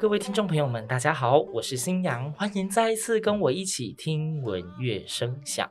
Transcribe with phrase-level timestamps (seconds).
[0.00, 5.70] 各位听众朋友们，大家好，我是新阳，欢迎再一次跟我一起听闻乐声响。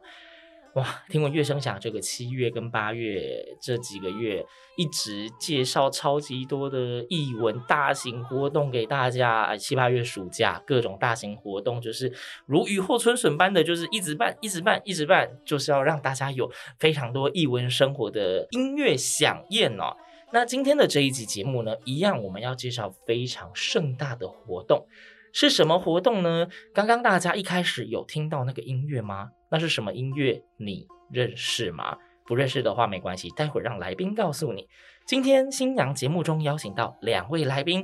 [0.75, 4.45] 哇，听闻乐声响，这个七月跟八月这几个月，
[4.77, 9.57] 一直介绍超级多的艺文大型活动给大家。
[9.57, 12.13] 七八月暑假各种大型活动，就是
[12.45, 19.97] 如雨后春笋般的，就是一直办，一直办，一直办，就是要让大家有非常多艺文生活的音乐饗宴哦。
[20.31, 24.85] 那今天的这一集节目呢，一样我们要介绍非常盛大的活动，
[25.33, 26.47] 是什么活动呢？
[26.71, 29.31] 刚刚大家一开始有听到那个音乐吗？
[29.49, 30.43] 那是什么音乐？
[30.57, 31.97] 你认识吗？
[32.27, 34.67] 不认识的话没关系，待会儿让来宾告诉你。
[35.07, 37.83] 今天新娘节目中邀请到两位来宾，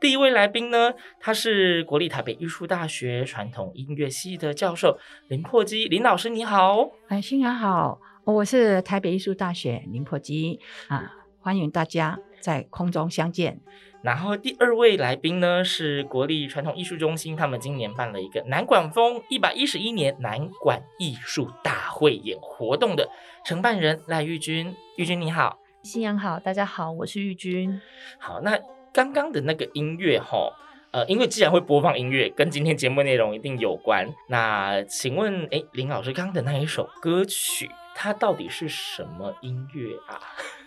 [0.00, 4.98] 第一位来宾呢，他是国立台北艺术大学传统音乐系的教授
[5.28, 6.90] 林破基林老师，你好。
[7.06, 10.58] 哎，新娘好，我是台北艺术大学林破基
[10.88, 11.23] 啊。
[11.44, 13.60] 欢迎大家在空中相见。
[14.00, 23.10] 然后第二位来宾呢，是国立传统艺术中心，他们今年办了一个南管风一百一十一年南管艺术大汇演活动的
[23.44, 24.74] 承办人赖玉君。
[24.96, 27.78] 玉君你好，新阳好，大家好，我是玉君。
[28.18, 28.58] 好，那
[28.90, 30.50] 刚刚的那个音乐哈，
[30.94, 34.08] 呃，因为既然会播放音乐，跟今天节目内容一定有关。
[34.28, 40.14] 那请问，哎，林老师刚刚的那一首歌曲，它到底是什么音乐啊？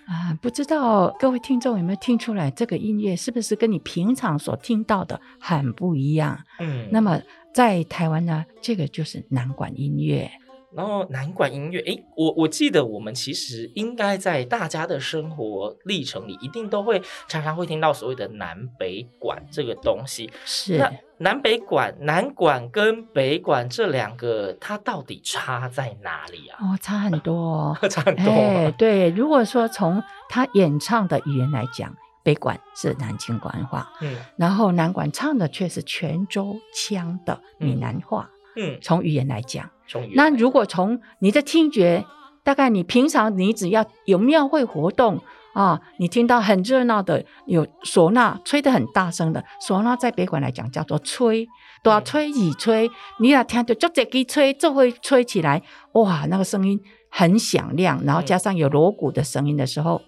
[0.05, 6.37] 啊，不知道各位听众有没有听出来，这个音乐是不是跟你平常所听到的很不一样？
[6.59, 7.21] 嗯，那么
[7.53, 10.29] 在台湾呢，这个就是南管音乐。
[10.77, 20.29] 然后南管音乐，诶，我我记得我们其实应该在大家的生活历程里，一定都会常常会听到所谓的南北管这个东西。
[20.45, 20.77] 是。
[20.77, 26.59] 那南北管、南管跟北管这两个，它到底差在哪里啊？
[26.61, 28.31] 哦，差很多哦， 差很多。
[28.31, 38.29] 哎，对，如果说从他演唱的语言来讲，北管是南京官话，嗯，然后南管唱的却是泉州腔的闽南话。
[38.29, 39.69] 嗯嗯，从语言来讲，
[40.15, 42.05] 那如果从你的听觉，
[42.43, 45.19] 大概你平常你只要有庙会活动
[45.53, 51.47] 啊，你听到很热闹的有唢呐吹得很大声的唢呐，在北管来讲叫做吹，
[51.83, 52.89] 大吹二吹，
[53.19, 55.61] 你要听到就这个吹就会吹起来，
[55.93, 60.01] 哇，那个声音很响亮，然后加上有锣鼓的声音的时候，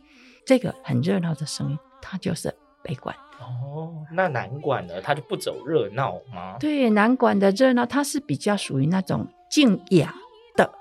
[0.46, 2.54] 这个很热闹的声音，它就是
[2.84, 3.16] 北管。
[3.40, 5.02] 哦，那南管呢？
[5.02, 6.58] 它就不走热闹吗？
[6.60, 10.14] 对，南管的热闹，它是比较属于那种静雅
[10.56, 10.72] 的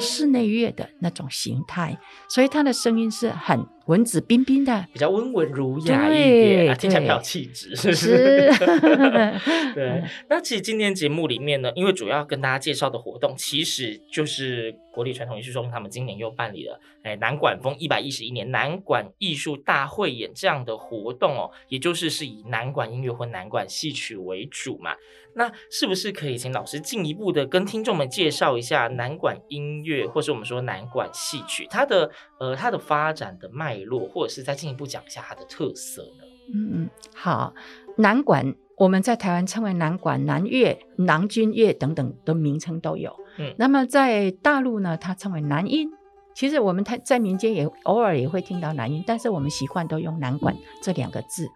[0.00, 1.98] 室内乐的那种形态，嗯、
[2.28, 8.52] 所以他的声音是很文质彬彬的，比较温文儒雅一点，啊、听起来比较有气质，是不是？
[8.52, 8.66] 是
[9.74, 10.02] 对。
[10.28, 14.74] 那其实今天节目里面呢，因为主要跟大家介绍的活动，其实就是。
[14.94, 24.94] 国立传统艺术中心他们今年又办理了，哎，南管风一百一十一年南管艺术大汇演这样的活动哦，也就是是以南管音乐或南管戏曲为主嘛。
[25.34, 32.08] 那是不是可以请老师进一步的跟听众们介绍一下南管音乐，或是我们说南管戏曲它的
[32.38, 36.24] 呃它的发展的脉络，或者是再进一步讲一下它的特色呢？
[36.54, 37.54] 嗯嗯，好，
[37.96, 43.16] 南管我们在台湾称为南管、南乐、南君乐等等的名称都有。
[43.38, 45.90] 嗯，那么在大陆呢，它称为南音，
[46.34, 51.48] 其实我们在在民间也偶尔也会听到南音，但是我们习惯都用南管这两个字。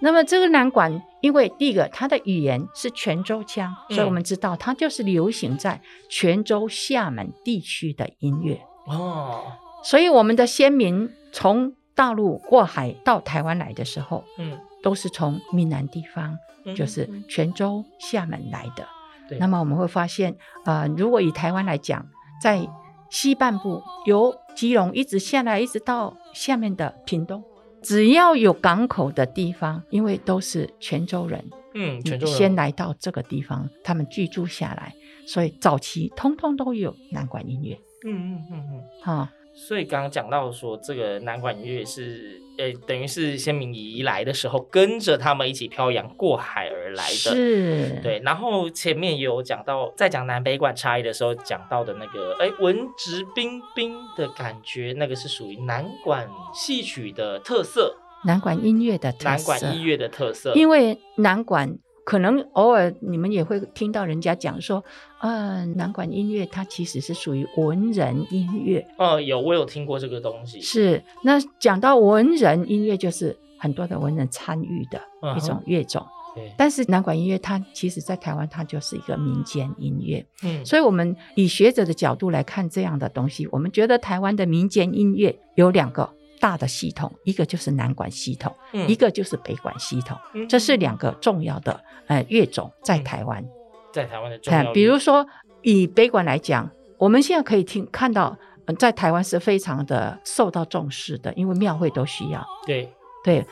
[0.00, 9.42] 那么这个南管，因为第一个它的语言是泉州腔，所以我们知道它就是流行在泉州、厦门地区的音乐哦。
[9.84, 16.36] 所以我们的先民从大陆过海到台湾来的时候，嗯，都是从闽南地方，
[16.76, 18.86] 就是泉州、厦门来的。
[19.28, 19.38] 对。
[19.38, 22.06] 那么我们会发现，呃，如果以台湾来讲，
[22.40, 22.66] 在
[23.10, 27.42] 西半部由基隆一直下来，一直到下面的屏东，
[27.82, 31.44] 只要有港口的地方，因为都是泉州人，
[31.74, 32.36] 嗯，泉州人。
[32.36, 34.94] 先来到这个地方，他们居住下来，
[35.26, 39.28] 所以早期通通都有南管音乐，嗯嗯嗯嗯，好。
[39.54, 47.14] 所以刚刚讲到说，这个南管音乐是，呃，等于是先民移来的时候，跟着他们一起漂洋过海而来的。
[47.14, 48.18] 是，对。
[48.20, 61.78] 然后前面也有讲到，在讲南北管差异的时候，讲到的那个，哎，文质彬彬的感觉，那个是属于南管戏曲的特色，南管音乐的特色，南管音乐的特色，因为南管。
[62.04, 64.82] 可能偶尔你们也会听到人家讲说，
[65.20, 68.86] 呃，南管音乐它其实是属于文人音乐。
[68.98, 70.60] 哦，有，我有听过这个东西。
[70.60, 75.00] 是，那讲到文人音乐，就是很多的文人参与的
[75.36, 76.04] 一种乐种。
[76.34, 76.54] 对、uh-huh。
[76.56, 80.26] 但是南管音乐它其实在台湾它就是一个民间音乐。
[80.42, 80.64] 嗯。
[80.64, 86.10] 所以我们以学者的角度来看这样的东西，我们觉得台湾的民间音乐有两个。
[86.42, 93.44] 大的系统，一个就是南管系统，嗯、一个就是北管系统，嗯、这是两个重要的呃乐种在台湾，
[93.92, 94.72] 在台湾的重要、呃。
[94.72, 95.24] 比如说
[95.62, 96.68] 以北管来讲，
[96.98, 98.36] 我们现在可以听看到，
[98.66, 102.44] 呃、在台湾是非常的受到重视的，因为庙会都需要。
[102.66, 102.92] 对
[103.22, 103.46] 对，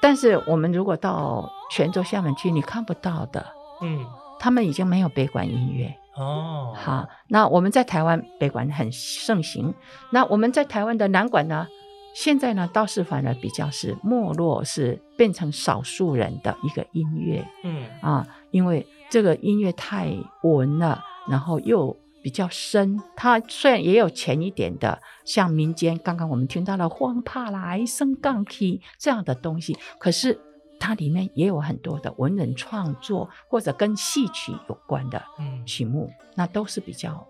[0.00, 3.46] 但是我们如果到泉州、厦门去，你看不到的，
[3.82, 4.04] 嗯，
[4.40, 6.74] 他们已经没有北管音乐哦。
[6.76, 9.72] 好，那我们在台湾北管很盛行，
[10.10, 11.68] 那我们在台湾的南管呢？
[12.14, 23.00] 现在呢，倒是反而比较是没落，是变成少数人的一个音乐，嗯啊，因为这个音乐太文了，然后又比较深。
[23.16, 30.38] 它虽然也有浅一点的，像民间刚刚我们听到了黄帕来、升杠梯这样的东西，可是
[30.78, 35.22] 它里面也有很多的文人创作或者跟戏曲有关的
[35.64, 37.26] 曲目，嗯、那都是比较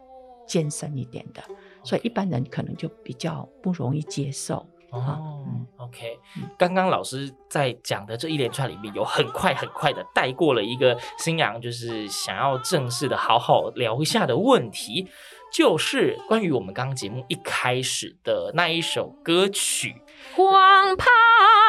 [0.46, 1.42] 艰深一点的，
[1.84, 4.66] 所以一般人可能就比较不容易接受。
[4.92, 5.46] 哦
[5.78, 6.18] ，OK，
[6.58, 15.08] 刚刚老师在讲的这一连串里面，有很快很快的带过了一个新娘，就是想要正式的好好聊一下的问题，
[15.50, 19.96] 就是关于我们刚刚节目一开始的那一首歌曲。
[20.34, 21.06] 黄帕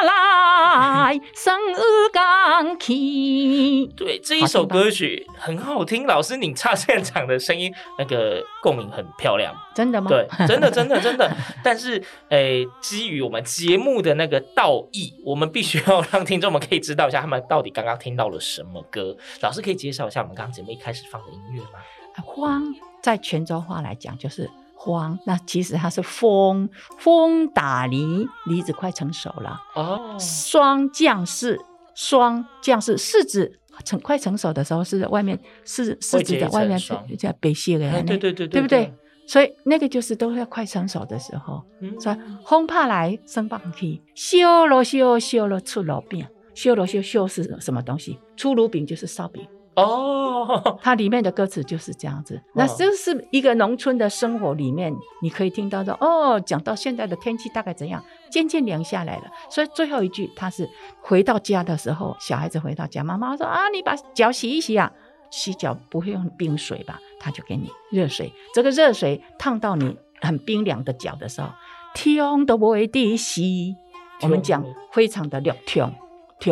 [0.04, 1.80] 来，生日
[2.12, 3.86] 刚起。
[3.96, 6.06] 对，这一首歌曲很好听。
[6.06, 9.54] 老师，你唱现场的声音，那个共鸣很漂亮。
[9.74, 10.08] 真的吗？
[10.08, 11.30] 对，真的，真的，真的。
[11.62, 11.98] 但是，
[12.28, 19.16] 诶、欸，基于我们节目的那个道义，我们必须要让听众们可以知道一下，他们到底刚刚听到了什么歌。
[19.40, 21.80] 老师可以介绍一下我们刚刚节目一开始放的音乐吗？
[22.22, 22.62] 黄，
[23.02, 24.48] 在泉州话来讲就是。
[24.74, 26.68] 黄，那其实它是风，
[26.98, 29.58] 风打梨，梨子快成熟了。
[29.74, 31.58] 哦，霜降柿，
[31.94, 38.92] 霜降柿，柿子成快成熟的时候，是外面柿柿子的外面是叫白色的，对对对，对对不对？
[39.26, 41.62] 所以那个就是都要快成熟的时候。
[41.98, 48.18] 所以风怕来，升降梯，烧了烧，烧了出炉饼，烧了烧，烧是什么东西？
[48.36, 49.46] 出炉饼就是烧饼。
[49.76, 56.40] 哦，它里面的歌词就是这样子，那这是一个农村的生活里面，你可以听到的哦。
[56.40, 60.68] 讲到现在的天气大概怎样，渐渐凉下来了，所以最后一句他是
[61.00, 64.92] 回到家的时候，小孩子回到家，妈妈说啊，你把脚洗一洗啊，
[65.30, 67.00] 洗脚不会用冰水吧？
[67.18, 71.48] 他就给你热水，这个热水烫到你很冰凉的脚的时候，
[71.94, 73.74] 天都不会滴洗，
[74.22, 75.56] 我们讲非常的凉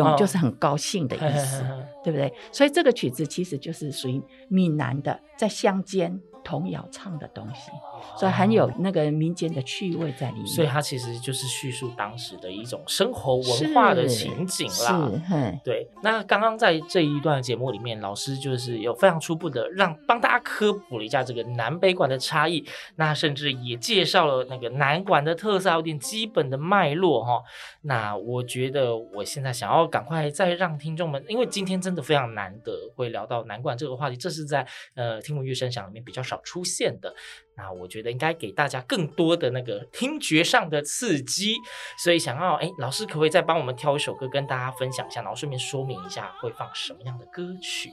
[0.01, 0.17] 天。
[0.17, 2.33] 就是很高兴的意思，哦、对不对？
[2.51, 6.19] 所以这个曲子其实就是属于闽南的，在乡间。
[6.43, 7.71] 童谣唱的东西，
[8.17, 10.47] 所以很有那个民间的趣味在里面。
[10.47, 15.09] 所以它其实就是叙述当时的一种生活文化的情景啦。
[15.27, 15.87] 是，对。
[16.01, 22.63] 那刚刚在这一段节目里面，老师就是有非常初步的让帮大家科普了一下这个南北馆的差异，
[22.95, 27.41] 那甚至也介绍了那个南馆的特色，有点基本的脉络哈。
[27.81, 37.13] 那我觉得我现在想要赶快再让听众们，因为今天真的非常难得会聊到南馆这个话题，这是在呃听闻乐声响里面比较少出现的，
[37.55, 41.55] 那我觉得应该给大家更多的那个听觉上的刺激，
[41.97, 47.89] 所以想要哎，老师可不可以再帮我们挑一首歌跟大家分享一下，然后顺便说明一下会放什么样的歌曲？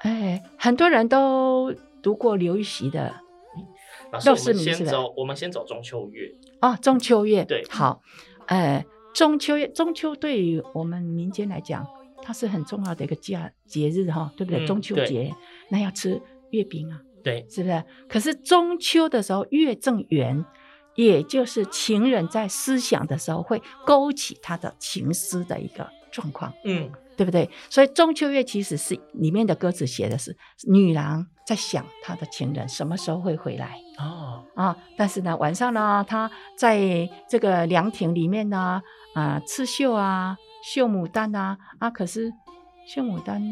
[0.00, 3.14] 哎，很多人都读过刘禹锡的
[4.12, 6.30] 老师，我们先走，我们先走中秋月
[6.60, 8.00] 哦，中秋月对，好，
[8.46, 11.84] 呃，中秋月，中秋对于我们民间来讲，
[12.22, 14.64] 它是很重要的一个节节日哈，对不对？
[14.64, 15.34] 嗯、中秋节
[15.70, 17.84] 那要吃月饼啊，对，是不是？
[18.08, 20.44] 可是中秋的时候，月正圆，
[20.94, 26.90] 也就是情人在思想的时候会勾起他的情思的一个状况，嗯。
[27.18, 27.50] 对不对？
[27.68, 30.36] 所以中秋月其实是里面的歌词写的是
[30.68, 34.76] 女郎在想她的情人什么时候会回来哦啊！
[34.96, 38.80] 但是呢，晚上呢，她在这个凉亭里面呢
[39.14, 41.90] 啊刺绣啊绣牡丹啊啊！
[41.90, 42.32] 可是
[42.86, 43.42] 绣牡丹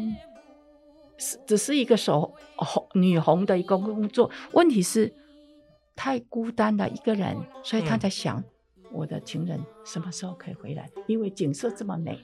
[1.17, 5.13] 是只是一个手红女红的一个工作，问题是
[5.95, 8.43] 太孤单了一个人，所以他在想
[8.91, 10.89] 我的情人什么时候可以回来？
[11.07, 12.19] 因为景色这么美。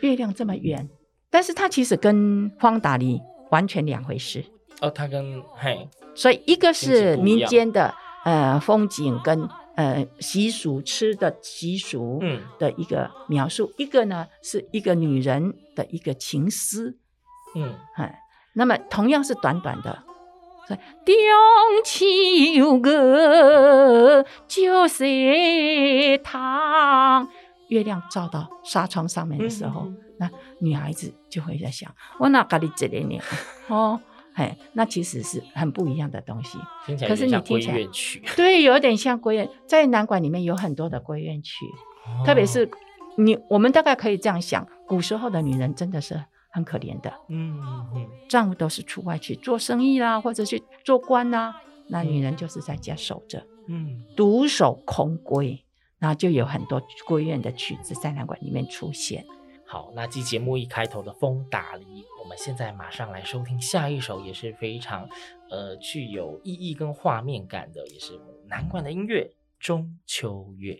[0.00, 0.88] 月亮这么圆，
[1.28, 3.20] 但是它其实跟方达里
[3.50, 4.42] 完全两回事
[4.80, 4.88] 哦。
[4.88, 7.94] 他跟嘿，所以一个是民间的
[8.24, 16.96] 呃风景跟呃习俗吃的习俗嗯的一个描述，嗯、一个呢是一个女人的一个情思
[17.54, 17.74] 嗯，
[18.54, 20.02] 那么同样是短短的，
[20.66, 21.14] 所以中
[21.84, 27.28] 秋月就是他。
[27.68, 30.28] 月亮照到纱窗上面的时候，嗯、那
[30.58, 31.88] 女孩子就会在想：
[32.18, 33.20] 我哪咖喱这里呢？
[33.70, 34.00] 哦，
[34.34, 36.58] 嘿，那其实是很不一样的东西。
[37.06, 37.78] 可是你听起来，
[38.34, 39.48] 对，有点像归院。
[39.68, 41.64] 在南管里面有很多的归院曲，
[42.06, 42.68] 哦、特别是
[43.16, 47.12] 你，我们大概可以这样想：古时候的女人真的是很可怜的。
[47.28, 47.58] 嗯
[47.94, 55.60] 嗯，丈夫都是出外去做生意啦，或者去做官啦，那女人就是在家守着，嗯，独守空闺。
[55.98, 59.22] 然后就有很多闺怨的曲子在南管里面出现。
[59.66, 61.84] 好，那继节目一开头的《风打梨》，
[62.22, 65.06] 我们现在马上来收听下一首，也是非常
[65.50, 69.24] 呃具有意义跟画面感的，也是南管的音乐
[69.58, 70.72] 《中秋月》。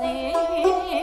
[0.00, 0.93] 月，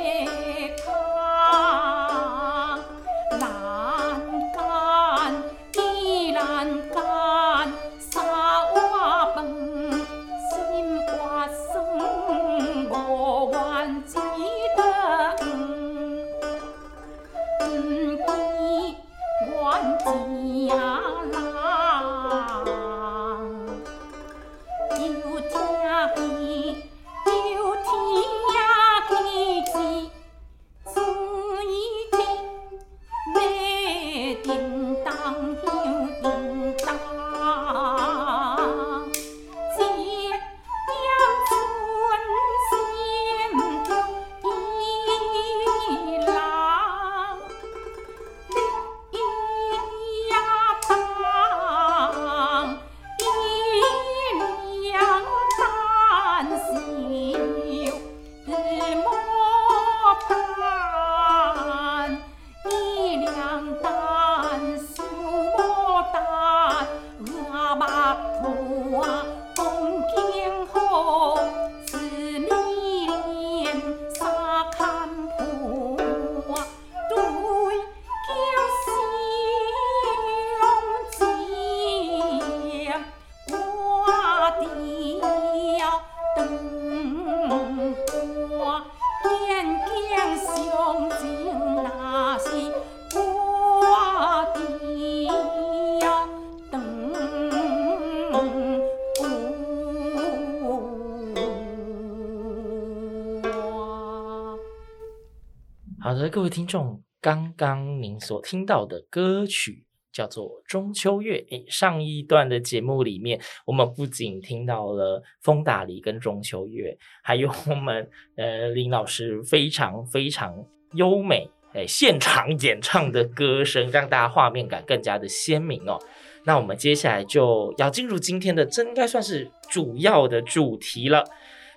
[106.30, 111.38] 各位听众，刚刚您所听到的歌曲叫做《中秋月》。
[111.52, 116.92] 诶，上一段的节目里面，我们不仅听到了《风打梨》跟《中秋月》，
[117.24, 120.54] 还有我们呃林老师非常非常
[120.94, 125.98] 优美诶现场演唱的歌声，让大家画面感更加的鲜明哦。
[126.44, 131.24] 那我们接下来就要进入今天的，这应该算是主要的主题了。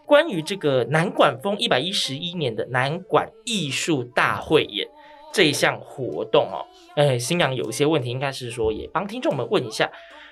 [0.06, 4.87] 关于这个南管风一百一十一年的南管艺术大会演
[5.32, 9.90] 这一项活动哦，哎，新娘有一些问题，应该是说也帮听众们问一下，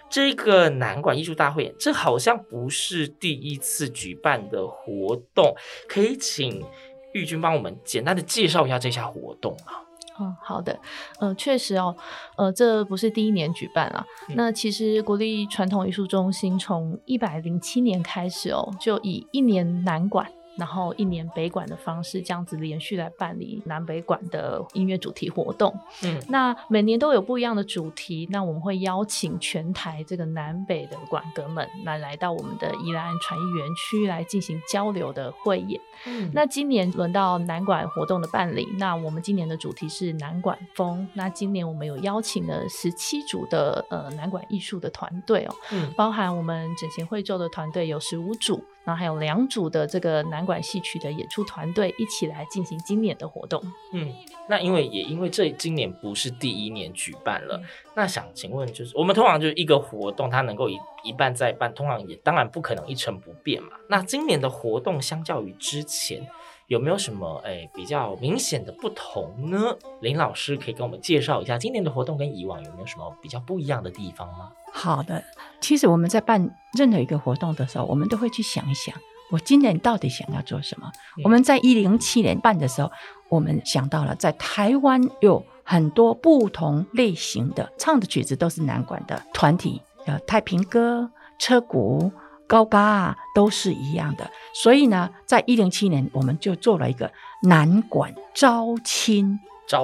[0.09, 5.55] 这个南管艺术大会演，这好像不是第一次举办的活动，
[5.89, 6.65] 可以请
[7.13, 9.81] 玉君帮我们简单的介绍一下这项活动吗？
[10.21, 10.79] 嗯，好的，
[11.19, 11.97] 呃，确实哦，
[12.37, 14.05] 呃，这不是第一年举办了。
[14.29, 25.75] 嗯、那其实国立传统艺术中心从一百零七年开始哦，就以一年南管然后一年北管的方式，这样子连续来办理南北管的音乐主题活动。
[26.05, 35.81] 嗯，那每年都有不一样的主题，那我们会邀请全台这个南北的管哥们来来到我们的宜兰传艺园区来进行交流的汇演。
[36.07, 41.09] 嗯，那今年轮到南管活动的办理，那我们今年的主题是南管风。
[41.15, 48.63] 那今年我们有邀请了十七组的呃南管艺术的团队哦，嗯，包含我们整形会州的团队有十五组。
[48.85, 53.63] 然后还有两组的这个南管戏曲的演出团队一起来进行今年的活动。
[53.93, 54.13] 嗯，
[54.49, 63.71] 那因为也因为这今年不是第一年举办了，嗯、那想请问，就是我们通常就是一个活动，它能够一一办再办，通常也当然不可能一成不变嘛。
[63.89, 66.27] 那今年的活动相较于之前，
[66.73, 69.77] 有没有什么诶比较明显的不同呢？
[70.01, 74.51] 林老师可以跟我们介绍一下今年的活动跟以往有没有什么比较不一样的地方吗？
[74.73, 75.23] 好的，
[75.61, 78.95] 其实我们在办任何一个活动的时候，我们都会去想一想，
[79.31, 80.91] 我今年到底想要做什么。
[81.19, 82.91] 嗯、我们在一零七年办的时候，
[83.29, 92.11] 我们想到了在台湾有很多不同类型的唱的曲子都是南管的团体，呃，太平歌、车鼓、
[92.53, 94.31] 高嘎都是一样的。
[94.53, 97.11] 所以呢，在一零七年我们就做了一个
[97.43, 99.41] 南管招亲。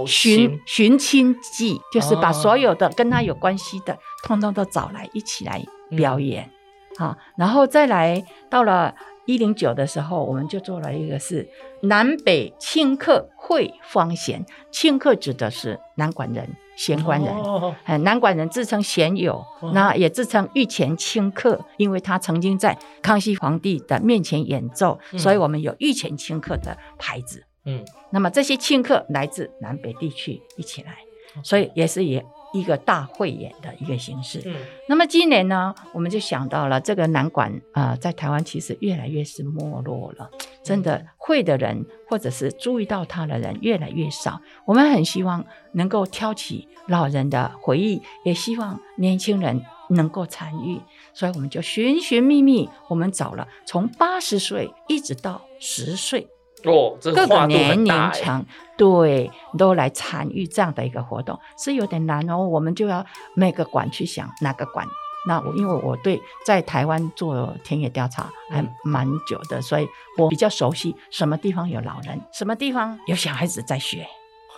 [0.07, 5.65] 寻寻亲记，就是把所有的跟他有关系的，通通都找来一起来
[5.97, 6.51] 表演，
[6.99, 8.95] 好，然后再来到了
[9.29, 11.47] 一零九的时候，我们就做了一个是
[11.83, 19.45] 南北庆客会方贤，庆客指的是南管人、弦管人，南管人自称贤友，
[19.75, 27.45] 那也自称御前清客，因为他曾经在康熙皇帝的面前演奏，所以我们有御前清客的牌子。
[27.67, 30.97] 嗯，那么这些庆客来自南北地区一起来，
[31.43, 34.43] 所以也是以一个大汇演的一个形式。
[34.47, 34.55] 嗯，
[34.89, 40.31] 那么今年呢，我们就想到了这个南管啊、呃，在台湾其实越来越是没落了，
[40.63, 44.41] 真的会的人或者是注意到他的人越来越少。
[44.65, 50.81] 我们很希望能够挑起老人的回忆，也希望年轻人能够参与，
[51.13, 56.27] 所以我们就寻寻觅觅，我们找了从八十岁一直到十岁。
[56.65, 58.45] 哦，这个、各个年龄层
[58.77, 62.39] 对都来参与这样的一个活动是有点难哦。
[62.39, 64.87] 我们就要每个馆去想哪个馆。
[65.27, 74.07] 那我因为我对在台湾做田野调查还蛮久的，所以我比较熟悉什么地方有老人，什么地方有小孩子在学。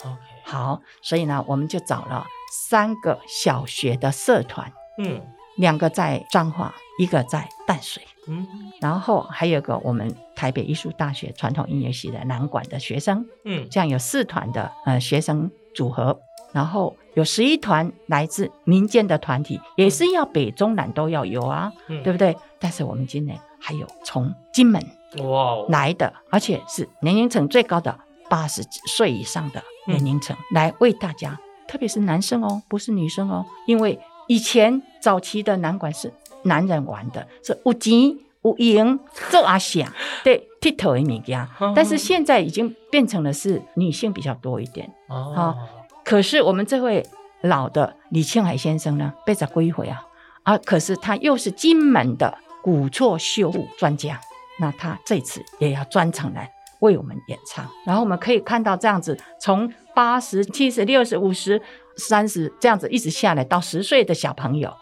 [0.04, 5.20] OK，好，所以呢，我们就找了三个小学的社团，嗯，
[5.60, 8.02] 两个在彰化，一个在淡水。
[8.26, 8.46] 嗯，
[8.80, 16.20] 然后还有个我们台北艺术大学传统音乐系的南管的学生，嗯，这样有四团的呃学生组合，
[16.52, 22.36] 然后有十一团来自民间的团体，也是要北中南都要有啊，嗯，对不对？
[22.58, 24.80] 但是我们今年还有从金门
[25.24, 33.98] 哇来的，而且是年龄层最高的八十岁以上的年龄层，嗯，来为大家，特别是男生哦，不是女生哦，因为
[34.30, 36.12] 以前早期的南管是。
[36.42, 39.92] 男人玩的是有钱有闲做阿想
[40.24, 45.56] 对剃头的物件， 但是现在已经变成了是女性比较多一点哦，哦。
[46.02, 47.04] 可是我们这位
[47.42, 50.02] 老的李庆海先生呢，被他归回啊
[50.44, 50.56] 啊！
[50.56, 54.18] 可是他又是金门的古厝修复专家，
[54.58, 57.68] 那他这次也要专程来为我们演唱。
[57.84, 61.60] 然后我们可以看到这样子，从八十、七十、六十、五十、
[61.96, 64.74] 三十这样子一直下来到十岁的小朋友。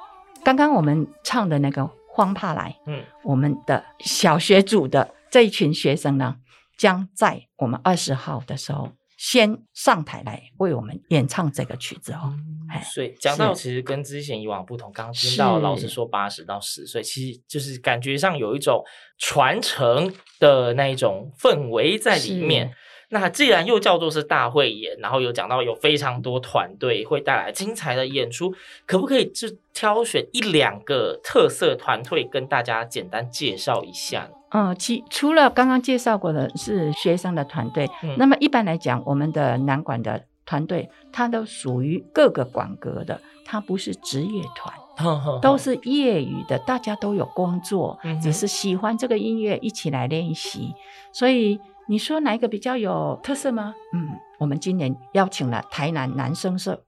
[0.44, 6.36] 刚刚我们唱的那个《荒帕来》，嗯，我们的小学组的这一群学生呢，
[6.76, 12.34] 将在我们二十号的时候先上台来为我们演唱这个曲子哦。
[12.72, 18.82] 嗯、所以讲到其实跟之前以往不同，刚刚听到老师说八十到十岁，其实就是感觉上有一种
[19.18, 22.72] 传承的那一种氛围在里面。
[23.10, 28.52] 那既然又叫做是大会演，然后有讲到有非常多团队会带来精彩的演出，
[28.84, 34.28] 可不可以就挑选一两个特色团队跟大家简单介绍一下？
[34.50, 44.74] 嗯，其除了刚刚介绍过的是学生的团队，嗯，那么一般来讲，我们的南管的团队，它都属于各个管格的，它不是职业团，
[45.40, 50.74] 都是业余的，大家都有工作，只是喜欢这个音乐一起来练习，
[51.10, 51.58] 所以。
[51.88, 53.74] 你说哪一个比较有特色吗？
[53.94, 56.84] 嗯，我们今年邀请了台南男生社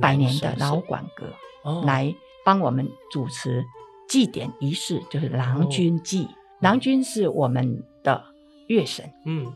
[0.00, 1.26] 百年的老管歌
[1.82, 2.14] 来
[2.44, 3.64] 帮我们主持
[4.08, 6.28] 祭典仪式，就是郎君祭。
[6.60, 8.24] 郎君是我们的
[8.68, 9.52] 月神，嗯，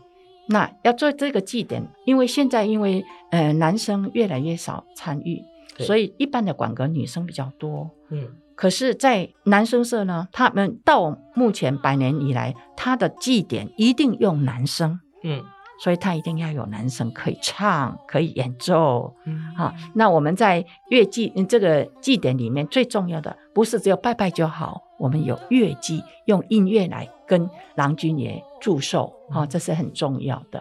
[0.48, 5.42] 那要做这个祭典，因为现在因为呃男生越来越少参与，
[5.78, 15.40] 所以一般的管歌女生比较多，嗯，可是，在男生社呢，他们到目前百年以来，他的祭典一定用男生，嗯，
[15.80, 19.72] 所以他一定要有男生可以唱，可以演奏，嗯，啊。
[19.94, 30.60] 那我们在乐祭这个祭典里面，最重要的不是只有拜拜就好，我们有乐祭，用音乐来跟郎君爷祝寿，啊，这是很重要的。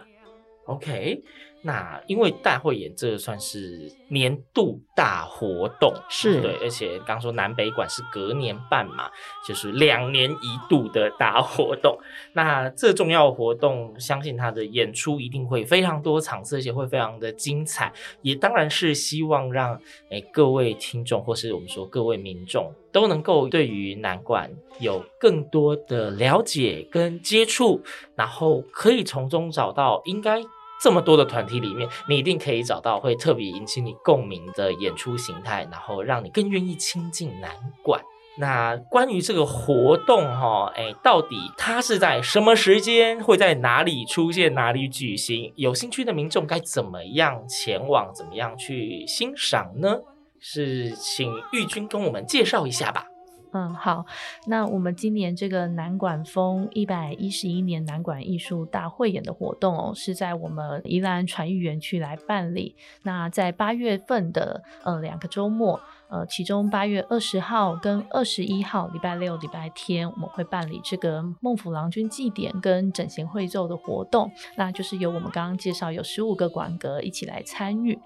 [0.67, 1.23] OK。
[1.67, 9.09] 那因为大会演这算是年度大活动，是对，而且刚说南北馆是隔年办嘛，
[9.45, 11.99] 就是两年一度的大活动。
[12.31, 17.91] 那这重要活动，相信他的演出一定会非常多场次，而且会非常的精彩。
[18.21, 19.77] 也当然是希望让
[20.09, 24.49] 诶各位听众，或是我们说各位民众，都能够对于南管
[24.79, 27.81] 有更多的了解跟接触，
[28.15, 30.41] 然后可以从中找到应该。
[30.81, 37.51] 这么多的团体里面，你一定可以找到会特别引起你共鸣的演出形态，然后让你更愿意亲近南
[37.83, 38.01] 管。
[38.39, 45.51] 那关于这个活动哈，哎，到底它是在什么时间，会在哪里出现，哪里举行？
[45.55, 49.97] 有兴趣的民众该怎么样前往，怎么样去欣赏呢？
[50.39, 53.07] 是请玉君跟我们介绍一下吧。
[53.53, 54.05] 嗯，好，
[54.47, 62.75] 那我们今年这个南管风一百一十一年南管艺术大汇演的活动哦，是在我们宜兰传艺园区来办理。
[63.03, 65.79] 那在八月份的呃两个周末，
[66.09, 77.97] 呃，其中八月二十号跟二十一号礼拜六、礼拜天，我们会办理这个孟府郎君祭典跟整形会奏的活动，那就是由我们刚刚介绍有十五个馆阁一起来参与。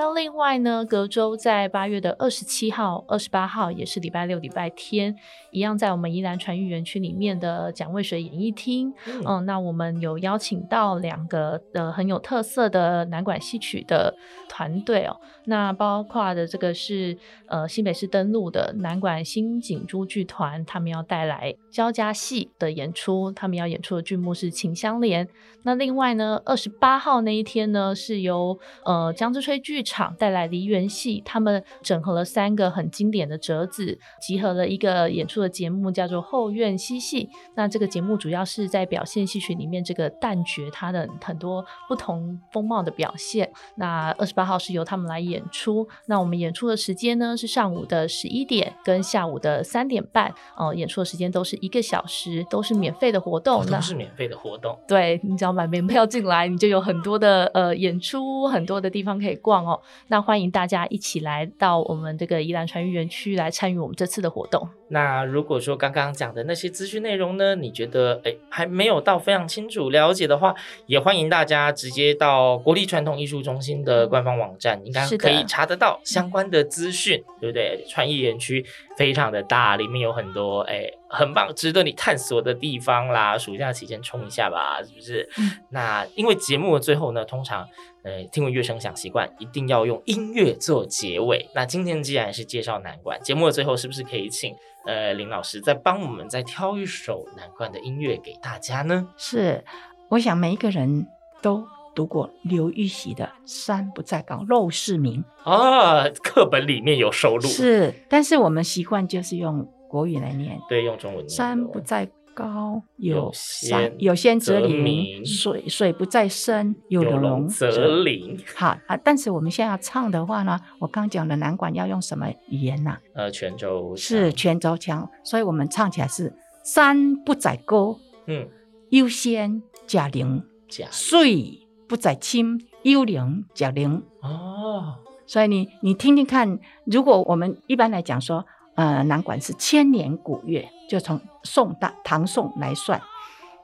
[0.00, 5.14] 那另外呢，隔周在八月的二十七号、二十八号，也是礼拜六、礼拜天，
[5.50, 8.94] 一样在我们宜兰传艺园区里面的蒋渭水演艺厅。
[9.06, 14.16] 嗯，嗯，那我们有邀请到两个呃很有特色的南管戏曲的
[14.48, 15.20] 团队哦。
[15.44, 25.26] 那包括的这个是呃新北市登陆的南管新景珠剧团，他们要带来交加戏的演出，他们要演出的剧目是《秦香莲》。
[25.62, 37.28] 那另外呢，二十八号那一天呢，是由呃江之吹剧场带来梨园戏，他们整合了三个很经典的折子，集合了一个演出的节目，叫做后院嬉戏。
[37.56, 43.50] 那这个节目主要是在表现戏曲里面这个旦角它的很多不同风貌的表现。
[43.74, 45.88] 那二十八号是由他们来演出。
[46.06, 53.64] 那我们演出的时间呢是上午的十一点跟下午的三点半，哦、呃，演出的时间都是一个小时，都是免费的活动。
[53.66, 54.78] 都是免费的活动。
[54.86, 59.79] 对，你只要买门票进来，你就有很多的呃演出，很多的地方可以逛哦。
[60.08, 64.68] 那欢迎大家一起来到我们这个宜兰传艺园区来参与我们这次的活动。
[64.90, 70.54] 那如果说刚刚讲的那些资讯内容呢，你觉得诶还没有到非常清楚了解的话，
[70.86, 77.84] 也欢迎大家直接到国立传统艺术中心的官方网站，应该可以查得到相关的资讯，对不对？
[77.88, 83.38] 创意园区非常的大，里面有很多诶很棒、值得你探索的地方啦。
[83.38, 85.28] 暑假期间冲一下吧，是不是？
[85.38, 87.66] 嗯、那因为节目的最后呢，通常。
[88.02, 91.50] 呃，听闻乐声响习惯一定要用音乐做结尾。
[91.54, 94.54] 那今天既然是介绍南管，节目的最后是不是可以请
[94.86, 99.08] 呃林老师再帮我们再挑一首难冠的音乐给大家呢？
[99.16, 99.64] 是，
[100.08, 101.06] 我想每一个人
[101.42, 101.64] 都
[101.94, 107.46] 读过刘禹锡的《山不在高，陋室铭》啊，课本里面有收录。
[107.46, 111.28] 是，但是我们习惯就是用国语来念，对，用中文念。
[111.28, 112.08] 山不在。
[112.34, 118.38] 高有山，有仙则名；水水不在深，有龙则灵。
[118.56, 122.96] 好啊，但是我们现在要唱的话呢，我刚讲的南管要用什么语言呢？
[123.14, 126.32] 呃，泉州是泉州腔，所以我们唱起来是
[126.64, 128.48] 山不在高，嗯，
[128.90, 130.42] 有仙则灵；
[130.90, 134.02] 水不在清，有龙则灵。
[134.22, 138.46] 哦，所以你你听听看，如果我们一般来讲说。
[138.74, 143.00] 呃，南管是千年古乐，就从宋大唐宋来算。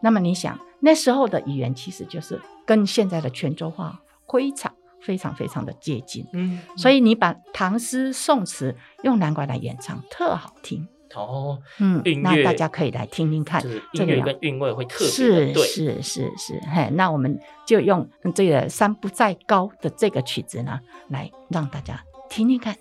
[0.01, 6.27] 那么你想，那时候的语言其实就是跟现在的泉州话非常非常非常的接近。
[6.33, 10.87] 嗯，所以你把唐诗宋词用南管来演唱，特好听。
[11.15, 15.63] 哦，嗯，那大家可以来听听看，音乐跟韵味会特别对。
[15.63, 22.77] 是是是是，嘿，那我们就用这个山不在高的这个曲子呢，来让大家听听看。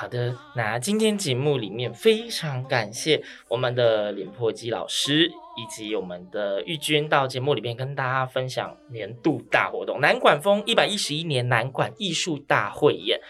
[0.00, 13.20] 好的，那今天节目里面非常感谢我们的脸破机老师以及我们的玉娟到节目里面跟大家分享年度大活动——南管风一百一十一年南管艺术大会演。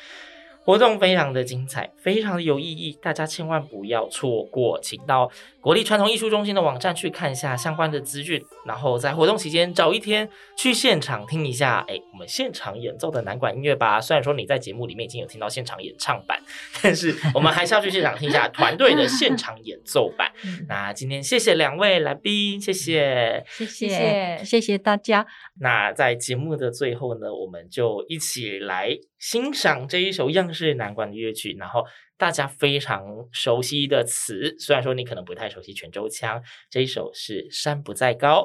[0.65, 14.01] 活动非常的精彩，非常的有意义，大家千万不要错过，请到国立传统艺术中心的网站去看一下相关的资讯，然后在活动期间找一天去现场听一下，哎，我们现场演奏的南管音乐吧。
[14.01, 16.39] 虽然说你在节目里面已经有听到现场演唱版，
[16.83, 20.31] 但是我们还是要去现场听一下团队的现场演奏版。
[20.69, 25.27] 那今天谢谢两位来宾，谢谢，谢谢，谢谢大家。
[25.59, 31.85] 那在节目的最后呢，我们就一起来欣赏这一首样式是南管的乐曲，然后
[32.17, 38.43] 大家非常熟悉的词，虽然说你可能不太熟悉泉州腔，这一首是《山不在高》。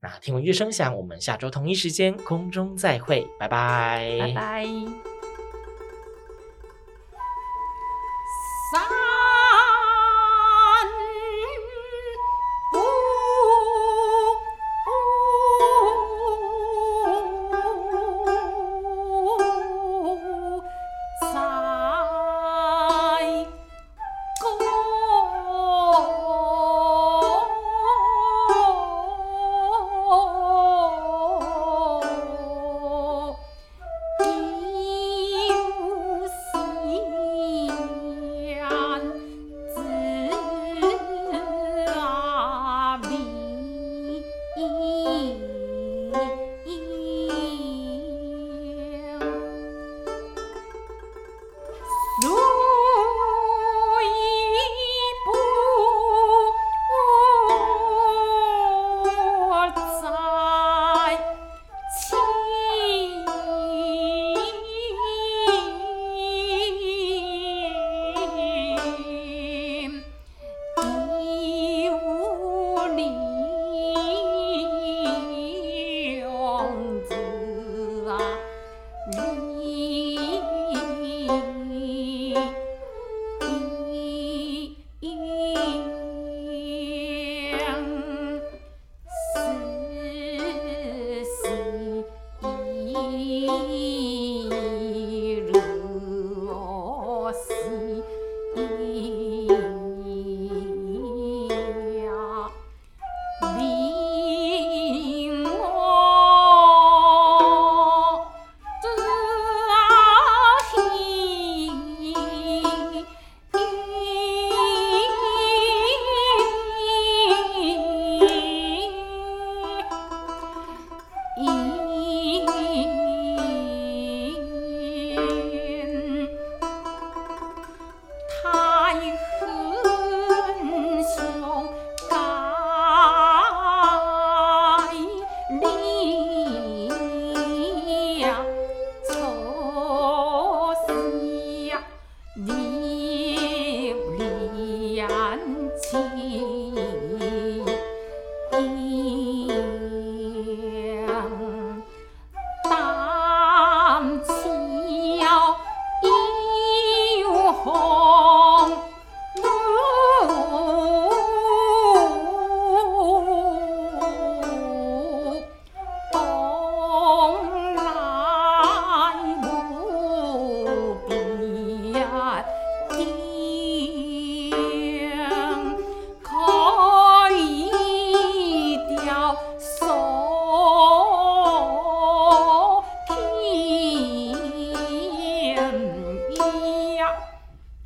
[0.00, 5.15] 那听闻乐声响，我们下周同一时间空中再会，拜拜，拜拜。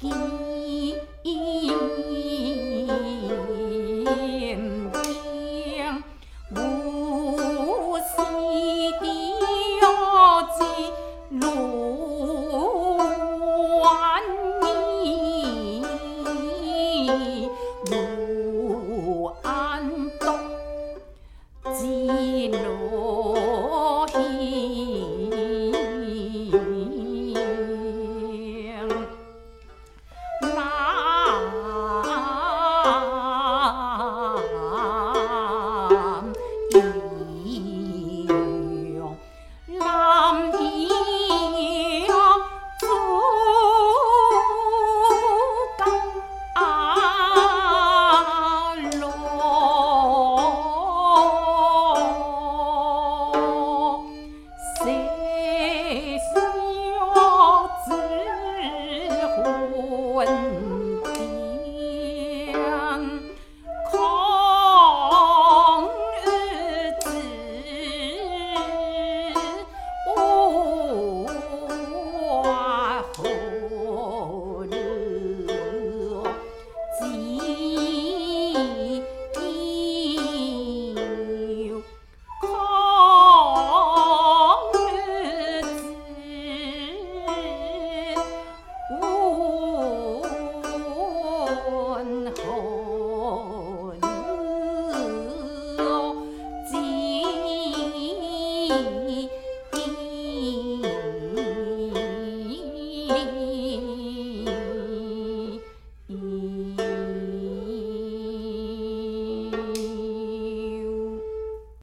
[0.02, 0.40] 路。